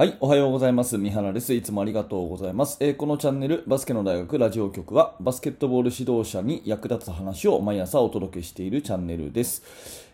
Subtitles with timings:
[0.00, 0.96] はい、おはようございます。
[0.96, 1.52] 三原です。
[1.52, 2.78] いつもありがとうございます。
[2.80, 9.62] えーこのチャンネル、バスケの大学ラジオ局は、バスケットボール指導者に役立つ話を毎朝お届けしているチャンネルです。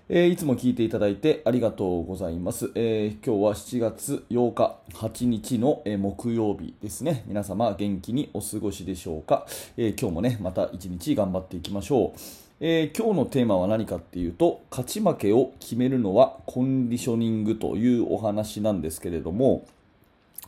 [0.09, 2.73] えーいつも聞いていただいてありがとうございます。
[2.75, 7.23] えー今日は7月8日、8日の、え木曜日ですね。
[7.29, 9.47] 皆様元気にお過ごしでしょうか？
[9.77, 12.19] え今日もね、また一日頑張っていきましょう。
[12.59, 19.65] えー今日のテーマは何かっていうと勝ち負けを決めるのはコンディショニングというお話なんですけれども、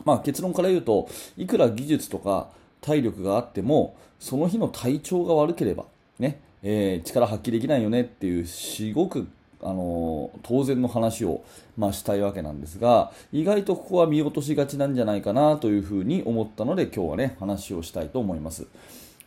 [0.05, 2.49] まあ、結論から言うといくら技術とか
[2.81, 5.85] 体力があってもその日の体調が悪ければ、
[6.19, 9.29] ねえー力発揮できないよねっていうすごく
[9.63, 11.43] あのー当然の話を、
[11.77, 18.67] まあ、したいわけなんですが意外とここは見落としがちなんじゃないかなというふうに思ったので今日はね話をしたいと思います。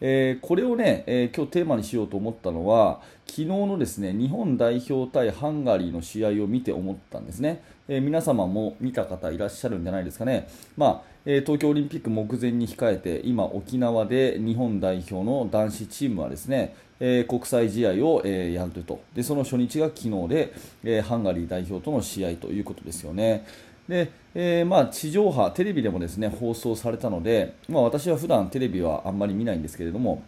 [0.01, 19.01] えーこれをね、えー今日テーマにしようと思ったのは昨日のですね日本代表対ハンガリーの試合を見て思ったんですね、えー皆様も見た方いらっしゃるんじゃないですかね、まあえ東京オリンピック目前に控えて今、沖縄で日本代表の男子チームはですね、え国際試合を、えやると。
[19.13, 23.45] でその初日が昨日で、えハンガリー代表との試合ということですよね。
[23.91, 30.23] でえーまあ、地上波、テレビでもですね放送されたので、まあ、私は普段テレビはあんまり見ないんですけれども、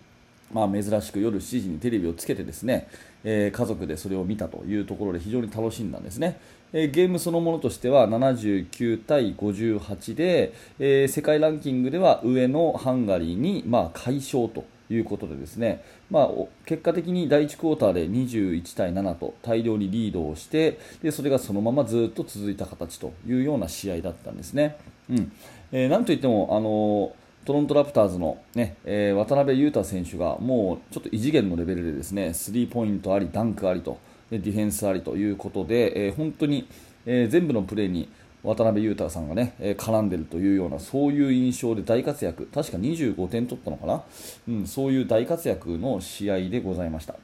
[0.52, 2.90] まあ、珍しく夜7時にテレビをつけてですね、
[3.24, 6.38] えー家族でそれを見たというところで非常に楽しんだんですね、
[6.74, 16.30] えーゲームそのものとしては79対58で、えー世界ランキングでは上のハンガリーに、まあ、快勝ということでですね、まあ、
[16.66, 24.78] 結果的に第1クォーターで21対7と大量にリードをしてでそれがそのままずっと続いた形というような試合だったんですね。
[25.10, 25.32] うん
[25.72, 36.68] えーなんといってもあのトロントラプターズの、ねえー渡辺裕太選手がもうちょっと異次元のレベルでですねスリーポイントあり、ダンクありとでディフェンスありということで、えー本当に、
[37.06, 38.08] え全部のプレーに
[38.44, 44.04] 渡辺裕太さんがね、え絡んでるというようなそういう印象で大活躍確か25点取ったのかな、
[44.50, 47.16] うん、そういう大活躍の試合でございました。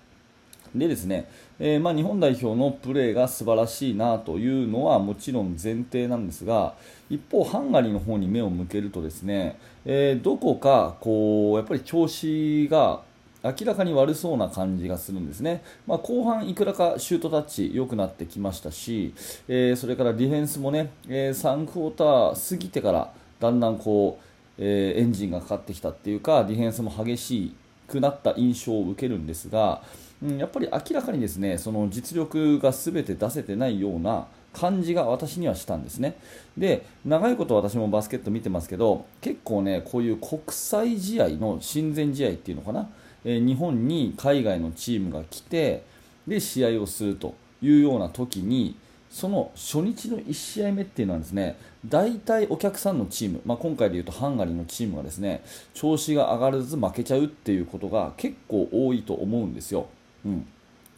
[0.73, 1.27] でですね、
[1.59, 6.75] えーまあ、日本代表のプレーが素晴らしいなというのはもちろん前提なんですが
[7.09, 13.01] 一方、ハンガリーの方に目を向けるとですね、えーどこかこうやっぱり調子が
[13.43, 19.13] 明らかに悪そうな感じがするんですね、まあ、後半、いくらかシュートタッチ良くなってきましたし、
[19.47, 24.23] えーそれからディフェンスもね、えー3クォーター過ぎてからだんだんこう、
[24.57, 27.55] えーエンジンがかかってきたっていうかディフェンスも激し
[27.87, 29.81] くなった印象を受けるんですが、
[30.21, 36.15] うん、やっぱり明らかにですねその実力が全て出せてないような感じが私にはしたんですね。
[36.57, 42.89] で長いこと私もバスケット見てますけど結構ねこういう国際試合の親善試合っていうのかな、
[43.25, 45.83] え日本に海外のチームが来て
[46.27, 48.77] で試合をするというような時に
[49.09, 55.43] その初日の1試合目っていうのはですね大体お客さんのチーム、まあ、今回でいうとハンガリーのチームがですね
[55.73, 59.87] 調子が上がらず負けちゃうっていうことが結構多いと思うんですよ。
[60.25, 60.47] うん。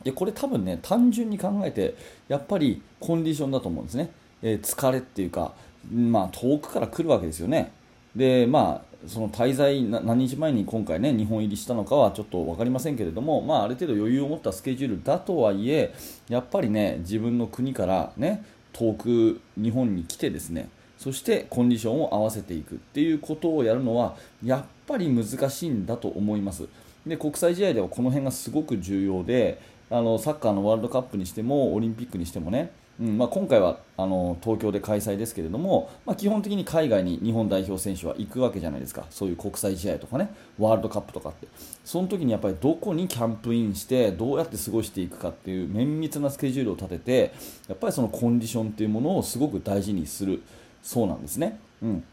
[0.04, 1.96] でこれ多分ね単純に考えて
[2.28, 4.12] やっぱりコンディションだと思うんですね、
[4.42, 5.54] えー疲れっていうか、
[5.94, 7.72] まあ、遠くから来るわけですよね。
[8.16, 15.94] でまあその滞在何日前に今回ね日本入りしたのかはちょっと分かりませんけれども、まあ、ある程度余裕を持ったスケジュールだとはいえ
[16.30, 26.68] やっぱりね自分の国からね遠く日本に来てですねそしてコンディションを合わせていくっていうことをやるのはやっぱり難しいんだと思います。
[27.08, 29.60] で国際試合ではこの辺がすごく重要で
[29.90, 39.08] あのサッカーのワールドカップにしてもオリンピックにしてもね、うんまあ、今回はあの東京で開催ですけれども、まあ、基本的に海外に日本代表選手は行くわけじゃないですか。
[39.10, 40.30] そういう国際試合とかね
[40.60, 41.48] ワールドカップとかって。
[41.84, 47.34] その時にやっぱりどこにキャンプインしてどうやって過ごしていくかっていう綿密なスケジュールを立てて
[47.68, 50.44] やっぱりそのコンディションっていうものをすごく大事にする。
[50.84, 51.60] そうなんですね。
[51.82, 52.04] うん。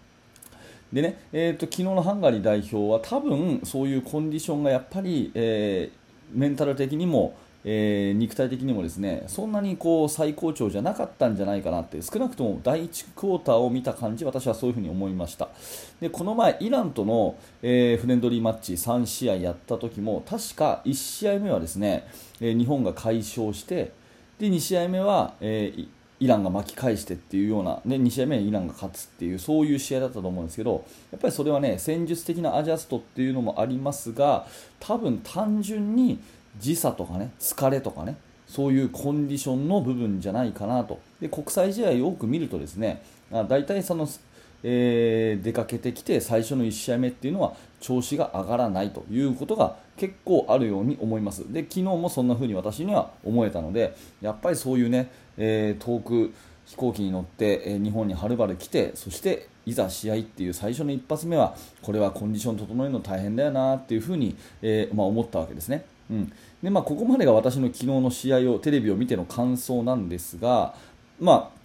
[0.91, 5.99] でね、えー、と昨日のハンガリー代表は多分そういうコンディションがやっぱり、えー
[6.33, 7.37] メンタル的にも、
[7.71, 15.51] えー肉体的にもですねそんなにこう最高潮じゃなかったんじゃないかなって少なくとも第1クォーターを見た感じ私はそういうふに思いました。
[16.01, 22.09] でこの前イランとの、えーフレンドリーマッチ3試合やった時も確か1試合目はですね、
[22.41, 23.93] えー日本が快勝して
[24.39, 25.89] で2試合目は、えー
[26.21, 34.47] イランが巻き返してっていうような、ね、2試合目にイランが勝つっていうそういう試合だったと思うんですけどやっぱりそれはね戦術的なアジャストっていうのもありますが
[34.81, 36.19] 多分単純に
[36.59, 38.17] 時差とかね疲れとかね
[38.47, 44.09] そういうコンディションの部分じゃないかなとで国際試合を多く見るとですね大体その
[44.63, 56.33] えー出かけてきて最初の1試合目っていうのは調子が上がらないということが結構あるように思いますで昨日もそんな風に私には思えたのでやっぱりそういうね、えー遠く
[56.69, 65.87] 飛行機に乗って、え日本にはるばる来てそしていざ試合っていう最初の一発目はこれはコンディション整えるの大変だよなっていうふうに、え、まあ、思ったわけですね。
[66.11, 66.33] うん。
[66.63, 70.75] でまあ、ここまでが私の昨日の試合をテレビを見ての感想なんですが、
[71.21, 71.59] まあ、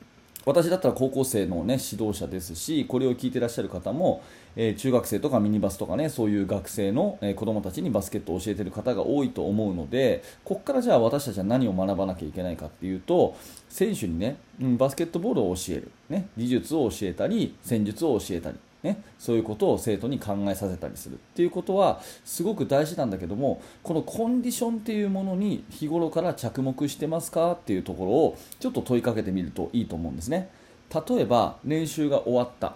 [0.46, 4.22] 私だったら高校生の、ね、指導者ですしこれを聞いてらっしゃる方も、
[4.56, 13.38] えー、中学生とかミニバスとかねそういう学生の、えー、子どもたちにバスケットを教えている方が多いと思うのでここからじゃあ私たちは何を学ばなきゃいけないかっていうと
[13.70, 18.58] 選手にね、うん、バスケットボールを教える、ね、技術を教えたり戦術を教えたり。
[18.84, 30.50] ね、そういうことを生徒に考えさせたりするっていうことはすごく大事なんだけどもこのコンディションっていうものに日頃から着目してますかっていうところをちょっと問いかけてみるといいと思うんですね。
[30.94, 32.76] 例えば練習が終わった。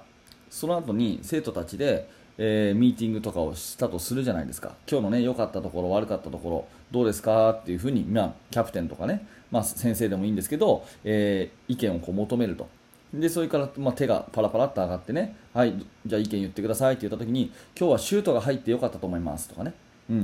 [0.49, 4.75] その後に生徒たちで、えー、ミーティングとかをしたとするじゃないですか。
[4.89, 12.69] 今日のね良かったところ悪かったところどうですかっていうふうに、まあ、キャプテンとかね、まあ、先生でもいいんですけど、えー、意見をこう求めると。
[13.13, 15.73] でそれから、まあ、手がパラパラっと上がってね、はい、
[16.05, 19.73] じゃあ意見言ってくださいって言った時に、今日はシュートが入ってよかったと思いますとかね、
[20.09, 20.17] うん、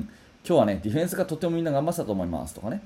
[0.46, 2.82] 今日はね、ディフェンスがとてもみんな頑張ってたと思いますとかね、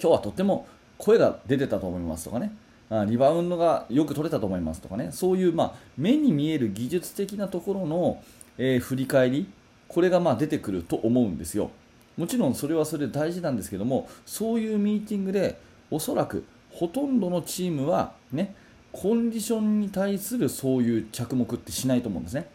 [0.00, 0.66] 今日はとても
[0.98, 2.52] 声が出てたと思いますとかね、
[2.90, 8.22] あリバウンドがよく取れたと思いますとかね、そういう、まあ、目に見える技術的なところの、
[8.56, 9.48] えー、振り返り、
[9.88, 11.70] これがまあ出てくると思うんですよ。
[12.16, 15.58] もちろんそれはそれで大事なんですけども、そういうミーティングで、
[15.90, 18.54] おそらくほとんどのチームはね、
[18.92, 22.48] コンディションに対するそういう着目ってしないと思うんですね。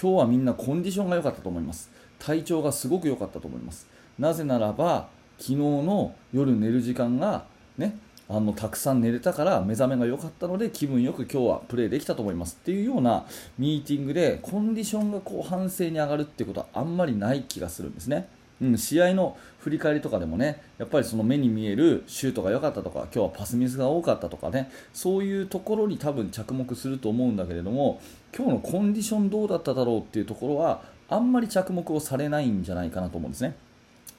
[0.00, 1.90] 今日はみんなコンディションが良かったと思います。
[2.18, 3.86] 体調がすごく良かったと思います。
[4.18, 5.08] なぜならば
[5.38, 7.44] 昨日の夜寝る時間が
[7.76, 7.96] ね
[8.28, 12.58] あのたくさん寝れたから目覚めが良かったので気分よく今日はプレーできたと思います。
[12.60, 13.26] っていうような
[13.58, 18.28] ミーティングでコンディションがこう反省に上がるってことはあんまりない気がするんですね。
[18.62, 28.00] うん、試合の振り返りとかでもねやっぱりその目に見えるシュートが良かったとか今日はパスミスが多かったとかねそういうところに多分着目すると思うんだけれども
[28.36, 33.54] 今日のコンディションどうだっただろうっていうところはあんまり着目をされないんじゃないかなと思うんですね。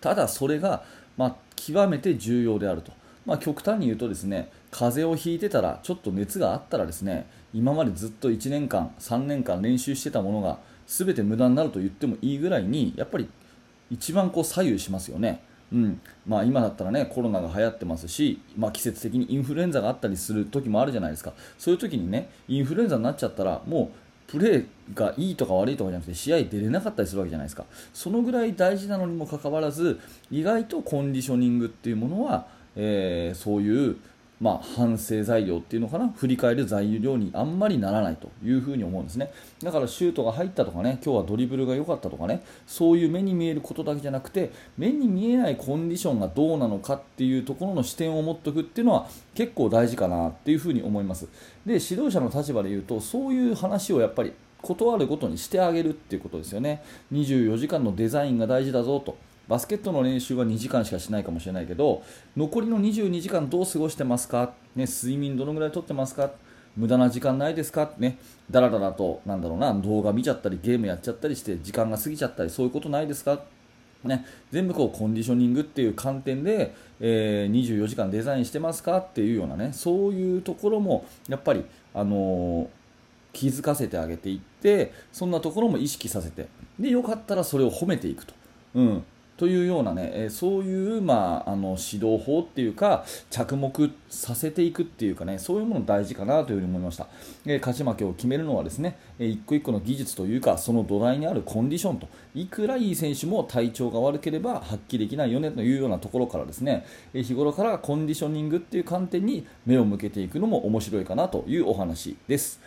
[0.01, 0.84] ただそれが、
[1.18, 2.92] まあ、極めて重要であると、
[3.25, 13.30] まあ、極端に言うとですね風邪をひいてたらちょっと熱があったらですね今までずっと1年間3年間練習してたものが全て無駄になると言ってもいいぐらいにやっぱり
[13.94, 15.44] 一番こう左右しますよね。
[15.72, 16.01] うん。
[16.25, 21.34] まあ、今だったらねコロナが流行ってますし、まあ、季節的にインフルエンザがあったりする時もあるじゃないですか。
[21.57, 23.92] そういう時にねインフルエンザになっちゃったらも
[24.28, 27.66] うプレーがいいとか悪いとかじゃなくて試合出れなかったりするわけじゃないですか。
[27.94, 30.00] そのぐらい大事なのにもかかわらず
[30.31, 33.98] 意外とコンディショニングっていうものは、えー、そういう
[34.41, 36.09] まあ、反省材料っていうのかな？
[36.09, 39.31] 振り返る材料にあんまりならないというふに思うんですね。
[39.62, 51.25] だからシュートが入ったとかね今日はドリブルが良かったとかねそういう目に見えることだけじゃなくて目に見えないコンディションがどうなのかっていうところの視点を持っておくっていうのは結構大事かなっていうふに思います。
[51.65, 56.83] で指導者の立場で言うとそういう話をやっぱり断るごとにしてあげるっていうことですよね。
[57.13, 59.15] 24時間のデザインが大事だぞと。
[59.48, 62.01] バスケットの練習は2時間しかしないかもしれないけど
[62.38, 66.31] 残りの22時間どう過ごしてますか、ね、睡眠どのぐらいとってますか？
[66.75, 67.92] 無駄な時間ないですか？
[68.00, 68.18] ね、
[68.50, 73.42] だらだらとなんだろうな動画見ちゃったりゲームやっちゃったりして時間が過ぎちゃったりそういうことないですか？
[74.04, 78.98] ね、全部こうコンディショニングっていう観点で、えー、24時間デザインしてますか？
[78.98, 81.63] っていうようなねそういうところもやっぱり、
[81.94, 82.68] あのー、
[83.31, 86.47] 気づかせてあげていってそんなところも意識させて
[86.80, 88.33] でよかったらそれを褒めていくと、
[88.76, 89.04] うん、
[89.35, 97.07] というようなね、えそういう、まあ、あの指導法っていうか着目させていくっていうかねそういうもの大事かなというふに思いました、
[97.45, 112.61] え勝ち負けを決めるのはですね、え一個一個の技術というかその土台にあるコンディションといくらいい選手も体調が悪ければ発揮できないよねというようなところからですね、え日頃からコンディショニングっていう観点に目を向けていくのも面白いかなというお話です。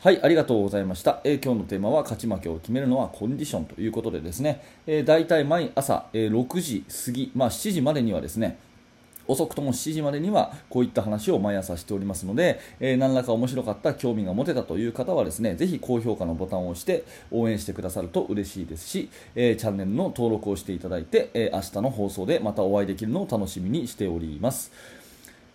[0.00, 8.60] はい、ありがとうございました、えー、今日のテーマは勝ち負けを決めるのはコンディションということでですね、えー、大体毎朝、えー、6時過ぎ、まあ、7時までにはですね
[9.26, 17.02] 遅くとも7時までにはこういった話を毎朝しておりますので、えー、何らか面白かった興味が持てたという方はですねぜひ高評価のボタンを押して
[17.32, 24.70] 応援してくださると嬉しいですし、えー、チャンネルの登録をしていただいて、えー、明日の放送でまたお会いできるのを楽しみにしております。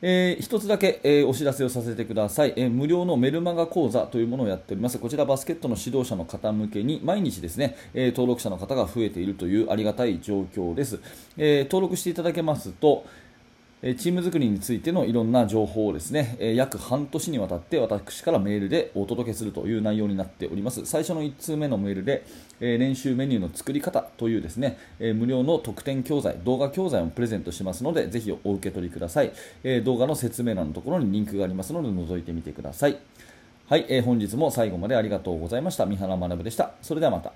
[0.06, 5.00] えー、一つだけ、えー、お知らせをさせてください、えー、無料のメルマガ講座というものをやっております。
[5.00, 11.00] こちらバスケットの指導者の方向けに毎日ですね、え登録者の方が増えているというありがたい状況です、
[11.38, 13.06] え登録していただけますと
[13.84, 20.86] チーム作りについてのいろんな情報をですね、約半年にわたって私からメールでお届けするという内容になっております。
[20.86, 22.26] 最初の1通目のメールで、
[22.62, 29.34] 練習メニューの作り方というですね、無料の特典教材動画教材をプレゼントしますのでぜひお受け取りください、
[29.84, 32.98] 動画の説明欄のところにリンクがありますので覗いてみてください。
[33.68, 35.86] はい、本日も最後までありがとうございました。
[35.86, 36.72] 三原学でした。
[36.82, 37.34] それではまた。